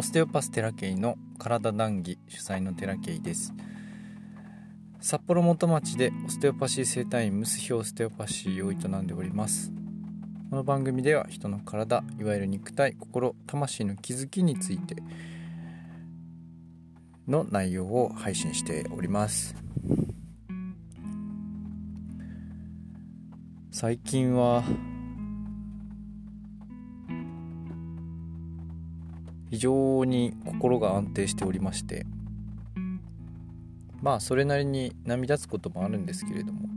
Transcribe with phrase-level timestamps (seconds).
[0.00, 3.52] オステオパステラケイの体談義主催のテラケイです。
[4.98, 9.70] 札幌元町でオステオパシー生態院ムスヒオステオパシーを営んでおります。
[10.48, 14.96] この番組では人の体いわゆる肉体心魂の気づきについて
[17.28, 19.54] の内容を配信しております。
[23.70, 24.64] 最近は
[29.50, 32.06] 非常に心が安定しておりまして
[34.00, 36.68] まあそれなりに涙つこともあるんですけれども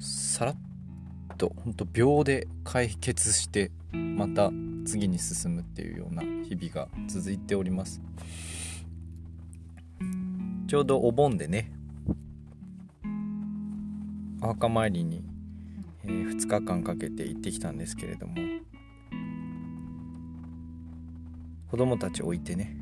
[0.00, 0.56] さらっ
[1.38, 4.50] と本当秒で解決してまた
[4.84, 8.02] 次に進むっていうような日々が続いております。
[10.66, 11.70] ちょうどお盆でね
[14.42, 15.24] お墓参りに、
[16.04, 18.34] えー、2日間かけて行ってきたんですけれども
[21.74, 22.76] 子供たち置いてね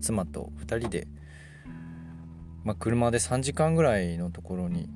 [0.00, 1.08] 妻と2人で、
[2.62, 4.88] まあ、車で3時間ぐらいのところに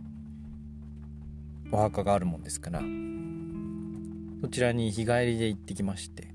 [1.73, 2.83] お墓があるもんですから
[4.43, 6.29] そちらに日帰りで行ってきまして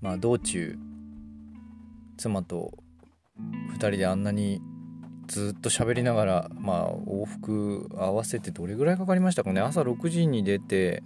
[0.00, 0.76] まあ道中
[2.16, 2.72] 妻と
[3.74, 4.60] 2人であんなに
[5.28, 9.60] ずっと喋りながらまあ往復合わせてどれぐらいかかりましたかね。
[9.60, 11.04] 朝6時に出て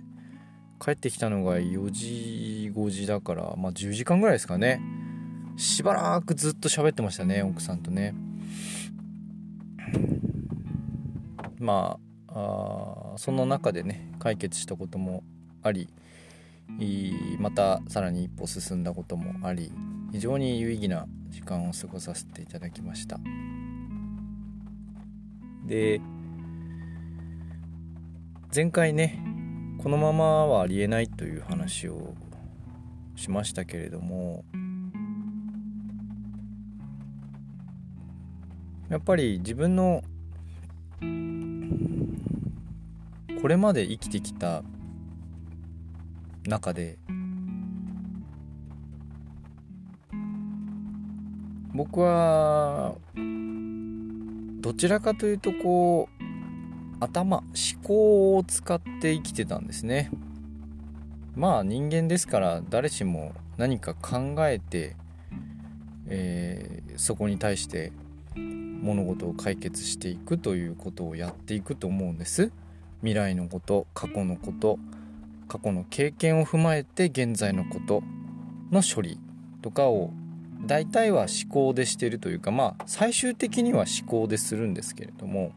[0.80, 4.80] 帰ってきたのが4時5時だからまあ10時間ぐらいですかね。
[5.56, 8.14] しばらくずっと喋ってましたね奥さんとね。
[11.58, 15.24] まああその中でね解決したことも
[15.62, 15.88] あり
[17.38, 19.72] またさらに一歩進んだこともあり
[20.12, 23.18] 非常に有意義な時間を過ごさせていただきました。
[25.64, 26.00] で
[28.54, 29.22] 前回ね
[29.78, 32.14] このままはありえないという話を
[33.14, 34.44] しましたけれども
[38.88, 40.02] やっぱり自分の
[43.40, 44.62] これまで生きてきた
[46.46, 46.98] 中で
[51.74, 52.94] 僕は
[54.60, 56.15] どちらかというとこう
[57.00, 57.46] 頭思
[57.82, 60.10] 考を使って生きてたんですね。
[61.34, 64.96] まあ人間ですから誰しも何か考えて、
[66.06, 67.92] えー、そこに対して
[68.36, 72.52] 物事を解決していくということをやっていくと思うんです。
[73.00, 74.78] 未来のこと過去のこと
[75.48, 78.02] 過去の経験を踏まえて現在のこと
[78.70, 79.18] の処理
[79.62, 80.10] とかを
[80.64, 85.52] 大体は思考でしてるというかまあ最終的には思考でするんですけれども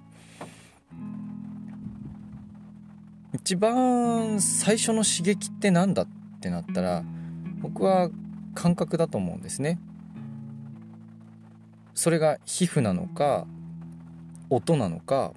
[3.33, 6.07] 一番最初の刺激って何だっ
[6.41, 7.03] てなったら
[7.61, 8.09] 僕は
[8.55, 9.79] 感覚だと思うんですね。
[11.93, 13.45] それが皮膚なのか
[14.49, 15.33] 音なのか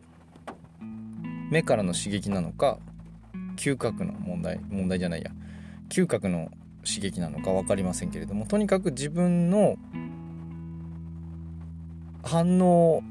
[1.50, 2.78] 目からの刺激なのか
[3.56, 5.30] 嗅覚の問題問題じゃないや。
[5.88, 6.50] 嗅覚の
[6.84, 9.76] 刺激なのか分かりませんけれどもとにかく自分の
[12.22, 13.02] 反応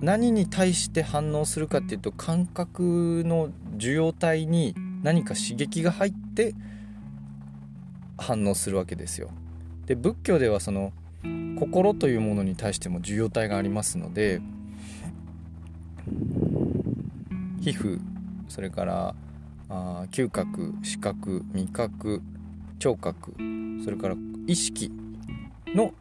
[0.00, 3.50] 何に対して反応するかっていうと感覚の
[3.82, 6.54] 受容体に何か刺激が入って
[8.16, 9.30] 反応するわけですよ。
[9.86, 10.92] で仏教ではその
[11.58, 14.40] 心というものに対しても受容体がありますので
[17.60, 18.00] 皮膚
[18.48, 19.14] それから
[19.68, 22.22] あ嗅覚視覚味覚
[22.78, 23.34] 聴覚
[23.84, 24.16] それから
[24.46, 24.92] 意識
[25.74, 25.92] の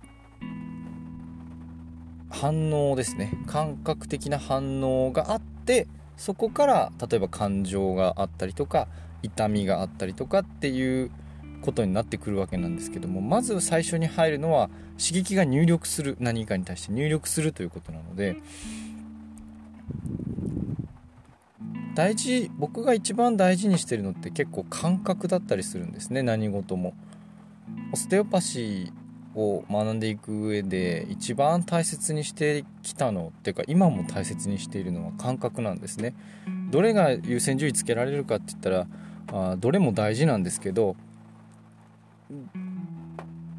[2.30, 5.88] 反応ですね感覚的な反応があって
[6.18, 8.88] そこから例えば感情があったりとか
[9.24, 11.12] 痛みがあったりとかっていう
[11.62, 18.38] ことになってくるわけなんですけどもまず最初に入るのは刺激が入力する何かに対して入力するということなので
[21.96, 26.94] 大事僕が一番大事にしてるのって結構感覚だったりするんですね何事も。
[27.94, 29.01] ステオパシー
[29.36, 36.14] を学んでいく上で一番大切にしてきたのっていうか今も大切にしているのは感覚なんですね。
[36.70, 38.88] どれが優先順位つけられるかって言ったら
[39.32, 40.96] あどれも大事なんですけど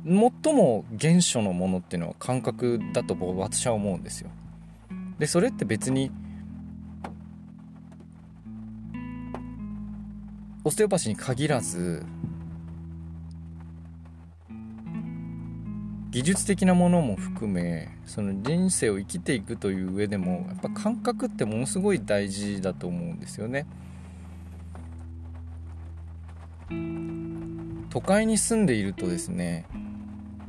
[0.05, 4.31] 最も原初のものっていうのは感覚だと私は思うんですよ。
[5.19, 6.11] でそれって別に
[10.65, 12.05] オステオパシーに限らず
[16.13, 23.67] 技術的なものも含めその人生を生きていくという上でもやっぱ感覚ってものすごい大事だと思うんですよね。
[27.89, 29.67] 都会に住んでいるとですね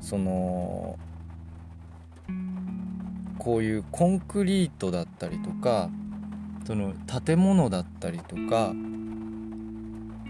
[0.01, 0.98] その
[3.39, 5.89] こういうコンクリートだったりとか
[6.65, 6.94] その
[7.25, 8.74] 建物だったりとか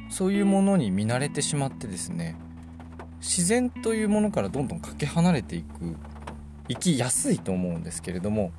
[0.09, 2.35] そういうものに見慣れてしまってですね
[3.23, 5.95] 自然というものからどんどんかけ離れていく
[6.67, 8.51] 生きやすいと思うんですけれども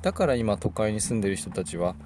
[0.00, 1.96] だから今都会に住んでる人たちは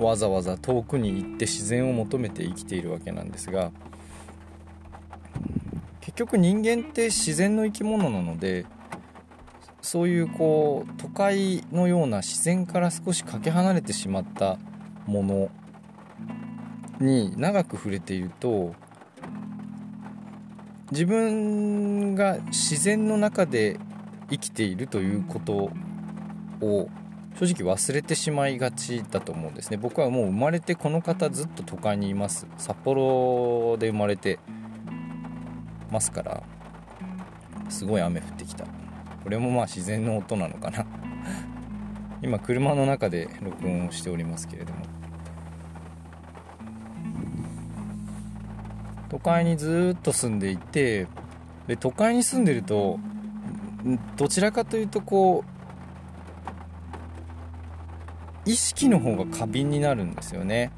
[0.00, 3.70] わざわざ遠くに行って自然を求めて生きているわけなんですが
[6.00, 8.66] 結局人間って自然の生き物なので
[9.82, 14.58] そういうこう都会のような自然から少しかけ離れてしまった
[15.06, 15.50] もの
[16.98, 18.74] に長く触れていると
[20.92, 23.78] 自分が自然の中で
[24.30, 25.70] 生きているということ
[26.60, 26.88] を
[27.38, 29.76] 正直忘れてしまいがちだと思うんですね。
[29.76, 32.46] 僕はもう生まれてこの方ずっと都会にいます。
[32.56, 34.38] 札幌で生まれて
[35.90, 36.42] ますから
[37.68, 38.64] すごい雨降ってきた。
[39.22, 40.86] これもまあ自然の音なのかな。
[42.22, 44.85] 今車の中で録音をしておりますけれども。
[49.16, 51.06] 都会にずっと住んでいて
[51.66, 53.00] で都会に住んでると
[54.16, 55.42] どちらかというとこ
[58.46, 60.70] う意識の方が過敏になるんですよね。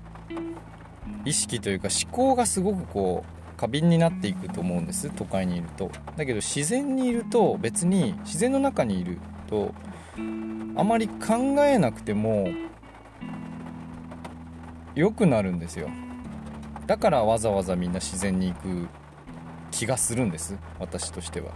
[1.25, 5.91] 意識というか思考がすごくこう過敏になっていくと思うんです都会にいると。
[6.17, 9.19] だけど自然にいると別に自然の中にいる
[9.49, 9.75] と
[10.77, 12.49] あまり考えなくても
[14.95, 15.91] 良くなるんですよ。
[16.89, 18.89] だからわざわざみんな自然に行く
[19.71, 20.57] 気がするんです。
[20.81, 21.53] 私としては。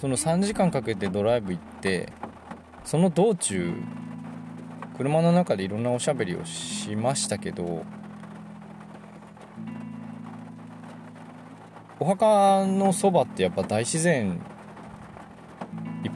[0.00, 2.12] その3時間かけてドライブ行って
[2.84, 3.74] その道中
[4.96, 7.84] 車の中でいろんなおしゃべりをしましたけど
[11.98, 14.40] お墓のそばってやっぱ大自然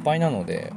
[0.03, 0.73] ぱいなので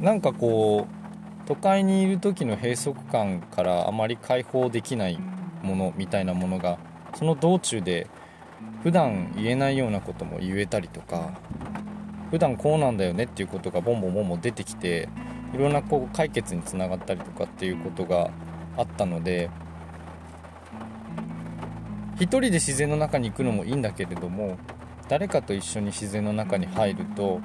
[0.00, 5.18] なんかこう都会にいる時の閉塞感からあまり解放できない
[5.62, 6.78] ものみたいなものが
[7.14, 8.08] その道中で
[8.82, 11.38] 普段言えないようなことも言えたりとか
[12.30, 15.08] 普段こうなんだよねっていうことがボンボンボンボン出てきて
[15.54, 18.30] いろんなこう解決につながったりとかっていうことが
[18.76, 19.50] あったので
[22.16, 24.56] 一人で自然の中に行くのもいいんだけれども
[25.08, 27.40] 誰かと一緒に自然の中に入ると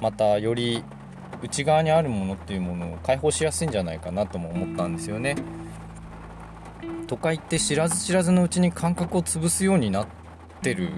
[0.00, 0.82] またより
[1.42, 5.36] 内側にあるものっていうものを解放しやすいんじゃないかなとも思ったんですよね。
[7.06, 10.06] 都会って知らず知らずのうちに感覚を潰すようになっ
[10.62, 10.88] てる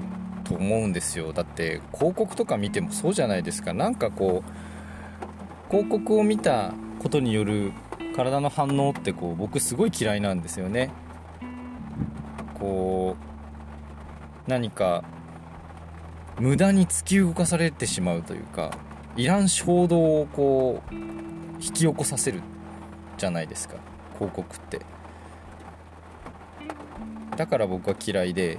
[0.44, 1.32] と思うんですよ。
[1.32, 3.74] だって広告とか見てもそうじゃないですか。
[3.74, 6.72] なんかこう広告を見た
[7.02, 7.72] ことによる
[8.14, 10.90] 体の反応ってこう僕すごい嫌いなんですよね。
[12.54, 13.16] こ
[14.46, 15.02] う何か
[16.38, 18.76] 無駄に突き動かされてしまうというか
[19.16, 22.42] いらん衝動をこう引き起こさせる
[23.16, 23.76] じゃないですか。
[24.14, 24.80] 広告って。
[27.36, 28.58] だから僕は嫌いで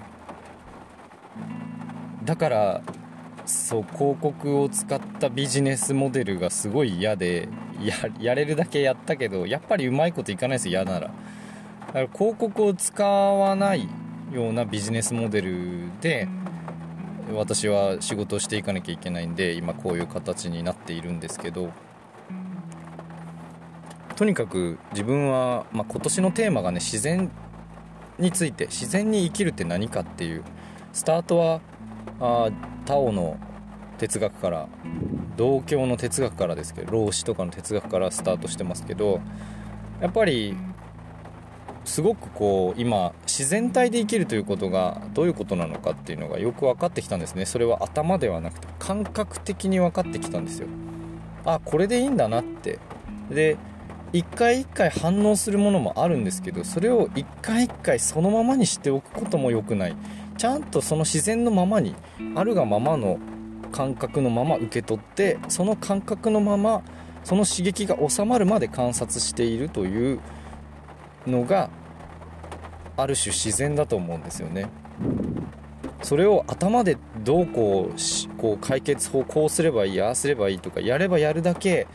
[2.23, 2.81] だから
[3.45, 7.49] そう広告を使ったビジネスモデルがすごい嫌で
[8.19, 11.07] やれるだけやったけどやっぱりうまいこといかないですよ嫌なら。
[11.07, 13.87] だから広告を使わない
[14.31, 16.27] ようなビジネスモデルで
[17.33, 21.71] 私は仕事をしていかなきゃいけないんで今こういう形になっているんですけど
[24.15, 27.29] とにかく自分は、まあ、今年のテーマがね自然
[28.17, 30.43] について自然に生きるって何かっていう
[30.93, 31.61] スタートは
[32.19, 32.49] あ
[32.85, 33.37] タオの
[33.97, 34.67] 哲学から
[35.35, 39.21] 同郷の哲学からですけど老子とかの哲学からスタートしてますけど
[40.01, 40.55] やっぱり
[41.87, 47.45] すごくこう今自然体で生きるということがどういうことなのかっていうのがよく分かってきたんですね。
[47.45, 50.67] それは頭ではなくて感覚的に分かってきたんですよ。
[51.45, 52.79] あこれでいいんだなって。
[53.31, 53.57] で
[54.13, 59.95] 一回一回反応するものもあるんですけどそれを一回一回そのままにしておくことも良くない。
[60.37, 61.95] ちゃんとその自然のままに
[62.35, 63.17] あるがままの
[63.71, 66.83] 感覚のまま受け取ってその感覚のまま
[67.23, 70.19] その刺激が収まるまで観察しているという
[71.27, 71.69] のが
[72.95, 74.67] ある種自然だと思うんですよね。
[76.01, 81.87] それを頭でどうこうしこう解決法こうすればいいああすればいいとかやればやるだけ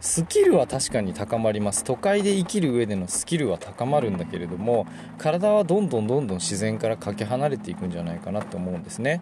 [0.00, 1.84] スキルは確かに高まります。
[1.84, 4.86] 都会で生きる上でのスキルは高まるんだけれども
[5.18, 9.20] 体はどんどんどんどん自然からかけ離れていくんじゃないかなと思うんですね。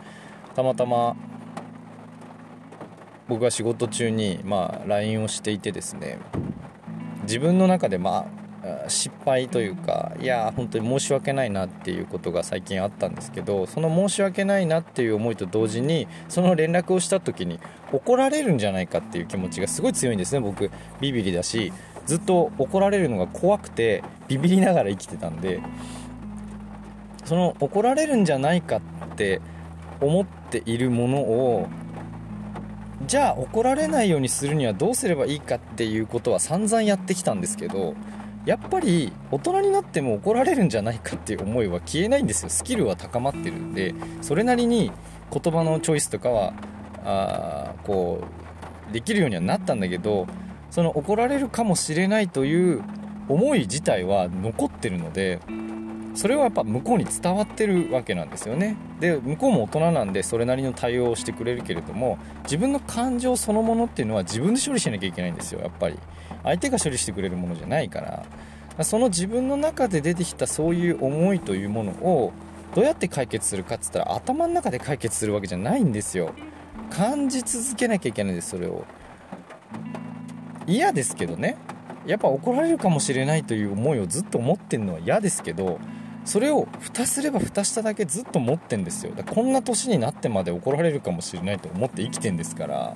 [0.55, 1.17] たまたま
[3.29, 6.19] 僕は仕事中に、まあ、LINE をしていてですね
[7.23, 8.40] 自分の中で、まあ、
[8.89, 17.59] 失敗というかいや本当に申し訳ないなっていうことが最近あったんですけどその申し訳ないなっていう思いと同時にその連絡をした時に
[17.93, 21.73] 怒られるんじゃないかっていう気持ちがすごい強いんですね僕ビビリだし
[22.07, 25.61] ずっと怒られるのが怖くてビビりながら生きてたんで
[27.25, 28.81] その怒られるんじゃないかっ
[29.17, 29.41] て
[30.01, 31.69] 思っているものを
[33.07, 37.95] じゃあ怒られないようにするにはどうすればいいかっていうことは散々やってきたんですけど
[38.47, 42.49] やっぱり大人になっても怒られるんじゃないかっていう思いは消えないんですよ。
[42.49, 44.91] スキルは高まってるんでそれなりに
[45.31, 46.55] 言葉のチョイスとかは
[47.05, 48.23] あこ
[48.91, 50.27] うできるようにはなったんだけど
[50.71, 52.83] その怒られるかもしれないという
[53.29, 55.39] 思い自体は残ってるので
[56.15, 58.77] それはやっぱ向こうに伝わってるわけなんですよね。
[58.99, 65.99] で向こうも大人なんでそれなりの対応をしてくれるけれども自分の感情そのものっていうのは自分で処理しなきゃいけないんですよやっぱり。
[66.43, 68.01] 相手が処理してくれるものじゃないか
[68.77, 68.85] ら。
[68.85, 72.33] その自分の中で出てきたそういう思いというものを
[72.75, 76.33] どうやって解決するかっつったら頭の中で解決するわけじゃないんですよ。
[76.89, 78.85] 感じ続けなきゃいけないんですそれを。
[80.67, 81.57] 嫌ですけどね。
[82.07, 85.79] やっぱ怒られるかもしれないという思いをずっと思ってるのは嫌ですけど
[86.25, 89.13] それを蓋すれば蓋しただけずっと持ってんですよ。
[89.15, 92.95] だこんな年になってまで怒られるかもしれないと思って生きてんですから。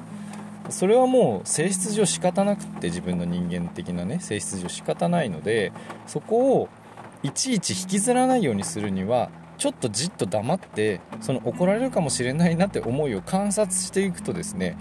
[0.71, 5.73] それはもう性質上仕方なくって自分の人間的なね性質上仕方ないので
[6.07, 6.69] そこを
[7.23, 14.77] いちいち引きずらないようにするにはちょっとじっと黙ってその怒られるかもしれないなって思いを観察していくとですね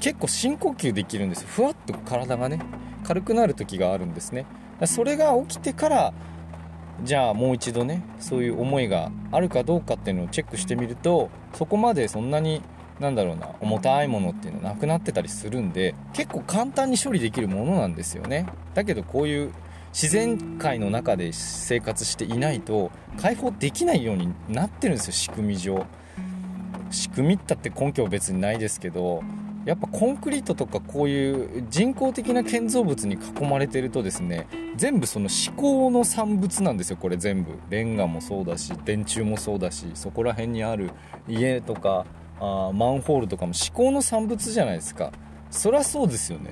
[0.00, 2.60] 結構深呼吸できるんですふわっと体がね
[3.04, 4.46] 軽くなる時があるんですね。
[4.86, 6.14] それが起きてから
[7.02, 12.62] じゃあもう一度ねそういう思いがあるかどうかっていうのをチェックしてみるとそこまでそんなに
[12.98, 18.46] なんだろうな重たいものっていうのはなくなってたりするんで結構簡単に処理できるものなんですよね。
[18.74, 19.52] だけどこういう
[19.92, 25.84] 自然界の中で生活していないと解放できないようになってるんですよ仕組み上。
[26.90, 29.22] 仕組みったって根拠は別にないですけど
[29.70, 37.16] やっぱコンクリートとかこういう人工的な建造物に囲まれてるとですね全部その思考の産物なんですよこれ。
[37.16, 37.52] 全部。
[37.68, 40.90] レンガもそうだし電柱もそうだしそこら辺にある
[41.28, 42.04] 家とか
[42.40, 45.12] あマンホールとかも思考の産物じゃないですか。
[45.52, 46.50] そりゃそうですよね。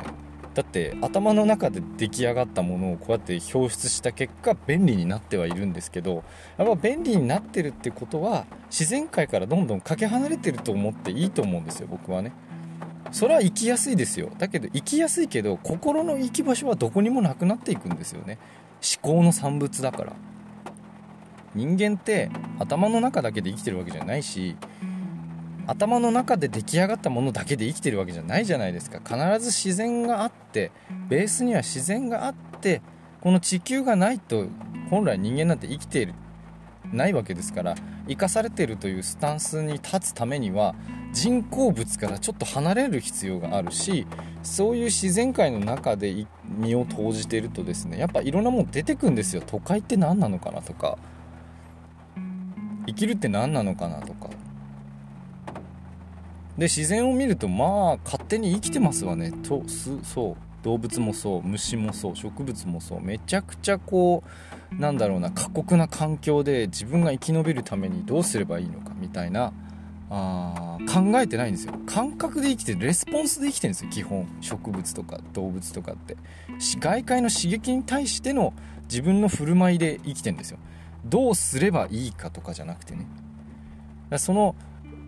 [0.54, 6.22] だって頭の中で出来上がったものをこうやって表出した結果便利になってはいるんですけど
[6.56, 12.32] やっぱ便利になってるってことは自然界からどんどんかけ離れてると思っていいと思うんですよ僕はね。
[13.10, 14.30] それは生きやすいですよ。
[14.38, 18.38] だけど生きやすいけど心の生き場所はどこにもなくなっていくんですよね。
[19.02, 20.12] 思考の産物だから。
[21.54, 24.54] 人間って頭の中だけで生きてるわけじゃないし
[25.66, 29.00] 頭の中で出来上がったものだけで生きてるわけじゃないじゃないですか。
[29.00, 30.70] 必ず自然があって
[31.08, 32.82] ベースには自然があって
[33.20, 34.46] この地球がないと
[34.90, 36.14] 本来人間なんて生きている。
[36.92, 37.74] ないわけですから
[38.08, 40.74] 生かされているというスタンスに立つためには
[41.12, 44.06] 人工物からちょっと離れる必要があるし
[44.42, 49.42] そういう自然界の中で身を投じているとですねやっぱいろんなもん出てくんですよ。
[49.46, 50.98] 都会って何なのかなとか。
[52.86, 54.30] 生きるって何なのかなとか。
[56.56, 59.32] で自然を見るとまあ勝手に生きてますわね。
[59.42, 60.47] とすそう。
[60.68, 64.22] 動物もそう虫もそう植物もそうめちゃくちゃこ
[64.70, 69.54] うなんだろうな過酷な環境で自分が生き延びるためにどうすればいいのかみたいな
[70.10, 71.72] あ考えてないんですよ。
[71.86, 74.28] 感覚で生きてるレスポンスで生きてるんですよ基本。
[74.42, 76.18] 植物とか動物とかって。
[76.58, 78.52] 外界の刺激に対しての
[78.90, 80.58] 自分の振る舞いで生きてるんですよ。
[81.06, 83.06] どうすればいいかとかじゃなくてね。
[84.18, 84.54] その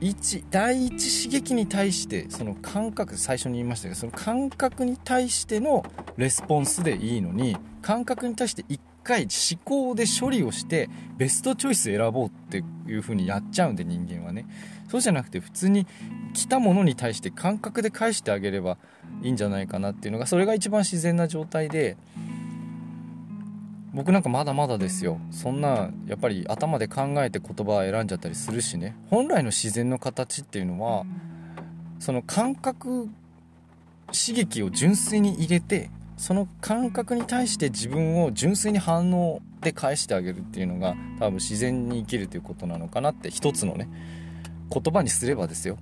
[0.01, 5.85] 一第一刺激に対してその感覚最初に言いましたけどその感覚に対しての
[6.17, 14.47] レスポンスでいいのに感覚に対して一回思考で処理をしてベストチョイス選ぼうっていう風にやっちゃうんで人間はね。
[14.91, 15.87] そうじゃなくて普通に
[16.35, 18.77] 来たものに対して感覚で返してあげれば
[19.23, 21.97] いいんじゃないかなっていうのがそれが一番自然な状態で
[23.93, 25.19] 僕なんかまだまだですよ。
[25.31, 28.97] そんなやっぱり頭で考えて言葉を選んじゃったりするしね。
[29.11, 31.05] 本来の自然の形っていうのは
[31.99, 33.09] その感覚
[34.07, 43.89] 刺激を純粋に入れてその感覚に対して自分を純粋に反応で返してあげるっていうのが多分自然に生きるということなのかなって一つのね
[44.73, 45.79] 言葉にすればですよ。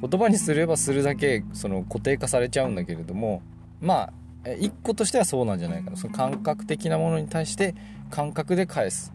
[0.00, 3.42] 言葉にすればするだけその固定化されちゃうんだけれども
[3.80, 4.12] まあ
[4.60, 5.96] 一個としてはそうなんじゃないかな。
[5.96, 7.74] その感覚的なものに対して
[8.10, 9.12] 感覚で返す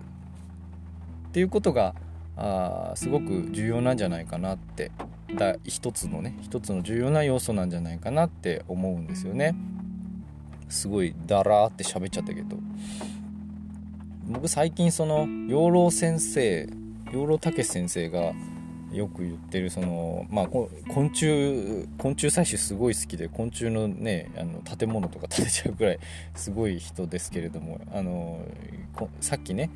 [1.30, 1.94] っていうことが
[2.36, 4.92] あすごく重要なんじゃないかなって。
[5.36, 9.56] だ一つのね一つの重要な要素なんじゃないかなって思うんですよね。
[10.70, 12.58] すごいだらーって喋っちゃったけど。
[14.28, 16.68] 僕最近その養老先生
[17.12, 18.34] 養老孟先生が
[18.92, 20.70] よく言ってるその、まあ、昆
[21.12, 26.00] 虫昆虫採取すごい好きで昆虫のねあの建物とか建てちゃうくらい
[26.36, 28.40] すごい人ですけれどもあの
[29.22, 29.70] さっきね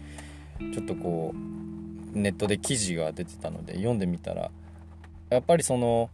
[0.73, 4.51] ちょっとこうネットで記事が出てたので読んでみたら
[5.29, 6.09] やっぱりその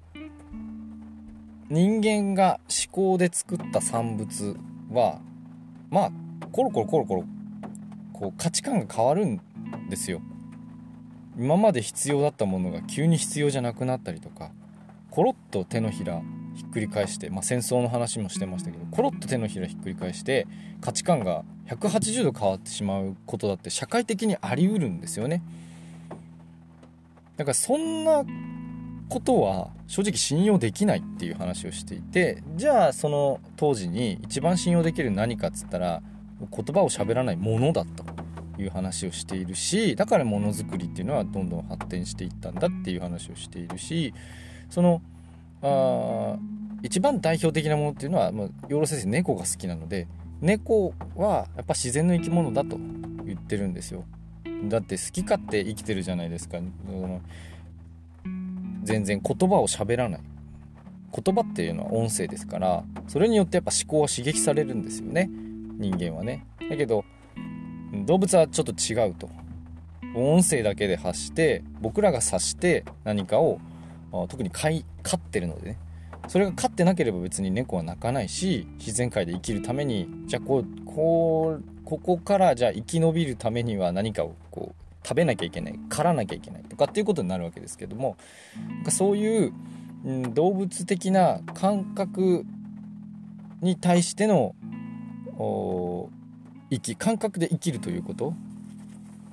[1.69, 4.57] 人間が思考で作った産物
[4.91, 5.21] は
[5.89, 6.11] まあ
[6.51, 7.23] コロコロコロコロ
[8.13, 9.39] こう価値観が変わるん
[9.89, 10.21] ですよ。
[11.37, 14.51] 今まで必要だったものが急に必要じゃなくなったりとか
[15.09, 16.21] コロッと手のひら
[16.55, 20.47] ひっくり返して、まあ、戦争の話もしてましたけどコロッと手のひらひっくり返して
[20.81, 25.43] 価値観が180度変わってしまうことだって社会的にありうるんですよね。
[27.37, 28.25] だからそんな
[29.07, 36.01] ことは正直信用できないっていう話をしていてじゃあその当時に一番信用できる何かっつったら
[36.39, 38.03] 言葉を喋らないものだった。
[38.59, 44.13] いう話をしているしだからものづくりっていうのはどんどん発展していったんだっていう話をしているし
[44.69, 45.01] その
[45.61, 46.37] あ
[46.81, 50.07] 一番代表的なものっていうのは、ま、養老先生猫が好きなので
[50.41, 52.77] 猫はやっぱ自然の生き物だと
[53.25, 54.05] 言ってるんですよ。
[54.63, 56.59] だって好き勝手生きてるじゃないですか。
[58.83, 60.21] 全然言葉を喋らない。
[61.11, 65.29] 言葉っていうのは音声ですからそれによってやっぱ思考は刺激されるんですよね。
[65.77, 66.45] 人間はね。
[66.69, 67.03] だけど
[68.09, 69.29] 動物はちょっと違うと。
[70.15, 73.59] 音声だけで発して僕らが察して何かを
[74.29, 75.77] 特に飼い飼ってるのでね。
[76.27, 88.17] それが飼ってなければ別に猫は鳴かないし自然界で生きるためにじゃあこうこうここからじゃあ生き延びるためには何かをこう食べなきゃいけない狩らなきゃいけないとかっていうことになるわけですけども
[88.89, 89.53] そういう、
[90.05, 92.43] うん、動物的な感覚
[93.61, 94.55] に対しての
[96.69, 98.33] 生き感覚で生きるということ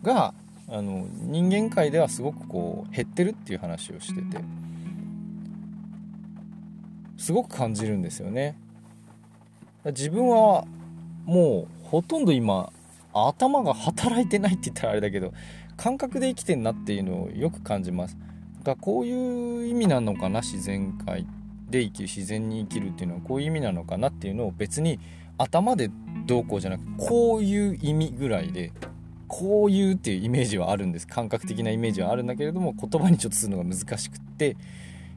[0.02, 0.34] が
[0.68, 4.42] あの人間界ではすごくこう減ってるっていう話をしてて
[7.16, 8.58] すごく感じるんですよね。
[9.86, 10.64] 自分は
[11.24, 12.72] もうほとんど今
[13.12, 15.32] 頭が働いてないって言ったらあれだけど
[15.76, 18.16] 感覚で生きてんなっていうのをよく感じます。
[18.64, 21.24] だこういう意味なのかな自然界
[21.70, 24.98] で生きる自然に生きるっていうのはこういう意味なのかなっていうのを別に
[25.38, 25.90] 頭で
[26.26, 28.72] どうこうじゃなくこういう意味ぐらいで
[29.28, 34.56] こういうっていうイメージはあるんです感覚的なイメージはあるんだけれども言葉にちょっとするのが難しくって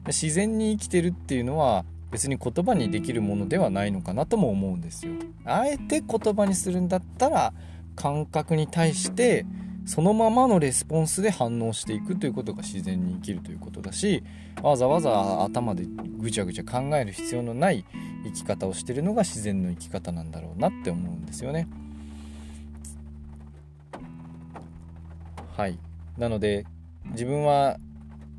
[0.06, 5.12] 自然に生きてるっていうのは別に言葉にできるものではないのかなとも思うんですよ。
[5.44, 7.52] あえて言葉にするんだったら
[7.94, 9.46] 感覚に対して
[9.84, 14.22] そのままのレスポンスで反応していくということが自然に生きるということだし
[14.62, 15.84] わざわざ頭で
[16.18, 17.84] ぐちゃぐちゃ考える必要のない
[18.24, 21.68] 生き方をしてるのが自然の生き方なんだろうなって思うんですよね。
[25.56, 25.78] はい。
[26.18, 26.66] なので
[27.12, 27.78] 自分は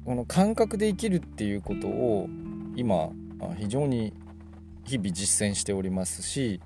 [0.06, 2.28] この感覚で生きるっていうことを
[2.76, 3.10] 今
[3.58, 4.14] 非常に
[4.86, 6.60] 日々実践しておりますし、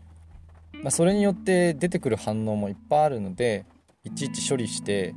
[0.81, 3.65] まあ、それによって出てくる反応もいっぱいあるので
[4.03, 5.13] いちいち処理して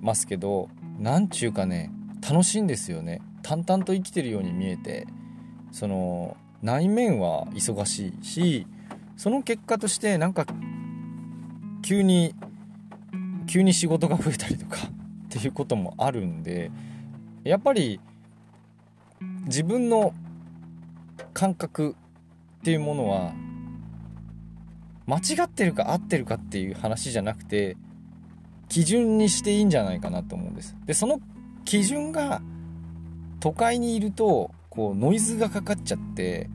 [0.00, 0.68] ますけど
[0.98, 1.92] 何ちゅうかね
[2.28, 3.20] 楽しいんですよね。
[3.42, 5.06] 淡々と生きてるように見えて
[5.70, 8.66] その内面は忙しいし
[9.18, 10.46] その結果としてなんか
[11.82, 12.34] 急に
[13.46, 16.70] 急に仕事が増えたりとか っていうこともあるんで
[17.44, 18.00] やっぱり
[19.44, 20.14] 自分の
[21.34, 21.96] 感覚
[22.60, 23.34] っていうものは
[25.06, 27.76] 間違ってるか合ってるかっていう話じゃなくて
[28.70, 30.74] 基準にしていいんじゃないかなと思うんです。
[30.86, 31.20] でその
[31.66, 32.40] 基準が
[33.40, 36.48] 都会にいるとこうノイズがかかっちゃって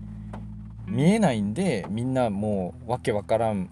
[0.88, 3.70] 見えないんでみんなもうわけわからん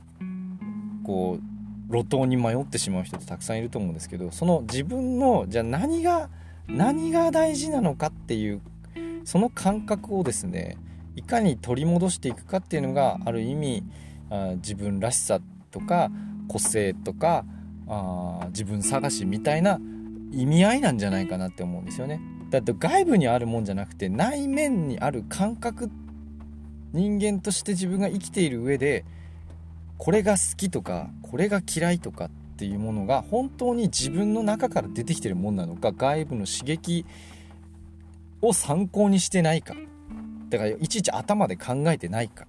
[1.04, 6.30] こう路頭に迷ってしまう人ってたくさんいると思うんですけどその自分のじゃあ何が
[6.68, 8.62] 何が大事なのかっていう
[9.24, 10.78] その感覚をですね
[11.16, 13.84] いかに取り戻していくかっていうのがある意味
[14.30, 15.40] あ自分らしさ
[15.72, 16.12] とか
[16.48, 17.46] 個性とか
[17.88, 19.80] あ自分探しみたいな
[20.32, 22.20] 意味合いなんじゃないかなって思うんですよね。
[22.50, 25.90] だって外部にあるもんじゃなくて内面にある感覚
[26.94, 29.06] 人間として自分が生きている上で
[29.98, 37.06] これが好きとかこれが嫌いとかっていうものが本当に自分の中から出てきてるもんなのか外部の刺激
[38.42, 39.76] を参考にしてないか。
[40.50, 42.48] だからいちいち頭で考えてないか。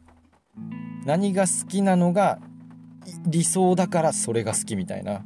[1.04, 2.38] 何が好きなのが
[3.26, 5.24] 理想だからそれが好きみたいな。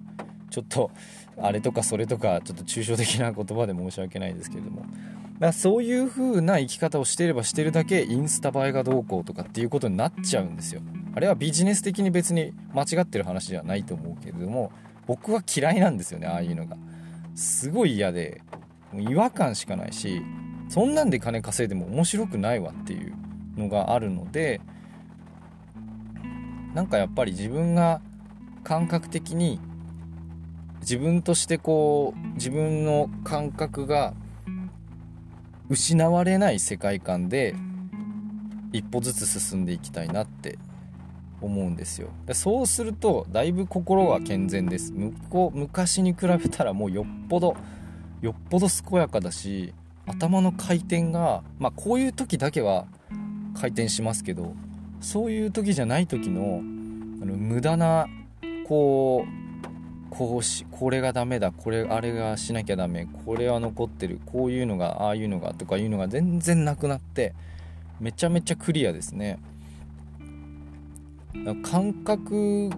[0.51, 0.91] ちょっと
[1.39, 4.85] あれとかそれとかちょっと抽象的な言葉で申し訳ないですけれども。
[5.43, 10.81] かそういう風な生き方をしてればしてるだけインスタ映えがどうこうとかっていうことになっちゃうんですよ。
[11.15, 14.73] あれはビジネス的に別に間違ってる話ではないと思うけれども
[15.07, 16.77] 僕は嫌いなんですよねああいうのが。
[17.35, 18.43] すごい嫌で
[18.95, 20.23] 違和感しかないし
[20.69, 23.15] そんなんで金稼いでも面白くないわっていう
[23.57, 24.61] のがあるので
[26.75, 28.01] なんかやっぱり自分が
[28.65, 29.61] 感覚的に
[30.83, 34.15] 自分としてこう自分の感覚が
[35.69, 37.55] 失われない世界観で
[38.73, 40.59] 一歩ずつ進んでいきたいなって
[41.41, 42.11] 思うんですよ。
[42.27, 44.93] でそうするとだいぶ心は健全です。
[44.93, 47.57] 向こう昔に比べたらもうよっぽど
[48.21, 49.75] よっぽど健やかだし
[50.07, 52.87] 頭の回転がまあこういう時だけは
[53.55, 54.55] 回転しますけど
[55.01, 56.61] そういう時じゃない時の
[57.23, 58.07] あの無駄な
[58.67, 59.42] こう
[60.15, 67.33] こうしこれがダメだこれあれがしなきゃダメこれは残ってるこういうのがああいうのがとかいうのが全然なくなって
[67.99, 69.39] めちゃめちゃクリアですね。
[71.63, 72.69] 感覚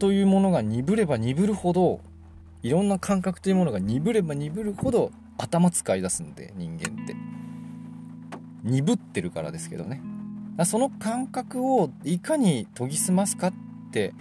[0.00, 2.00] というものが鈍れば鈍るほど
[2.64, 7.14] いろんな感覚というものが鈍れば鈍るほど頭使い出すんで人間って。
[8.64, 10.02] 鈍ってるからですけどね。
[10.64, 13.52] その感覚をいかに研ぎ澄ますかっ
[13.92, 14.12] て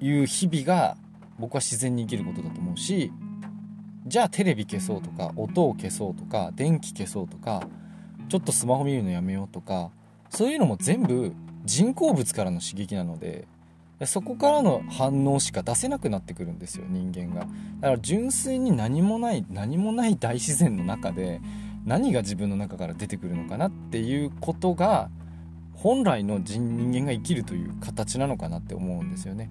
[0.00, 0.96] いう日々が
[1.38, 3.12] 僕は自然に生きることだと思うし
[4.06, 7.62] じゃあテレビ消そうとか音を消そうとか電気消そうとか
[8.28, 9.90] ちょっとスマホ見るのやめようとか
[10.30, 11.32] そういうのも全部
[11.64, 13.46] 人工物からの刺激なので
[14.06, 17.40] そこからの反応しか出せなくなってくるんですよ人間が
[17.80, 21.40] だから純粋に何もない何もない大自然の中で
[21.84, 25.10] 何が自分の中から出てくるのかなっていうことが
[25.74, 29.50] 本来の人間が生きるという形なのかなって思うんですよね。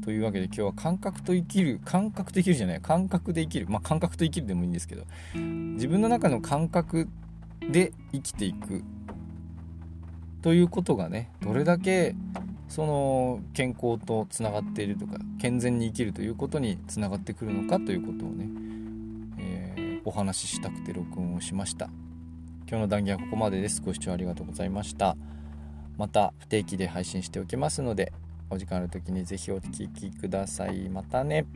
[0.00, 3.66] というわけで今日は感覚と生きる感覚と生きるじゃない感覚で生きる。
[3.68, 7.08] まあ感覚と生きるでもいいんですけど自分の中の感覚
[7.70, 8.82] で生きていく。
[10.42, 12.14] ということがねどれだけ
[12.68, 18.48] その健康とつながっているとか健全に生きるということにつながってくるのかということをね、
[19.38, 21.90] えー、お話ししたくて録音をしました。
[22.68, 23.82] 今日の談義はここまでです。
[23.82, 25.16] ご視聴ありがとうございました。
[25.98, 28.12] また不定期で配信しておきますので
[28.50, 30.88] お時間ある時に是非お聴きください。
[30.88, 31.46] またね。